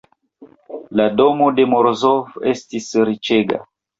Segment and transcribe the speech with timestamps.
[0.99, 3.63] La domo de Morozov estis riĉega.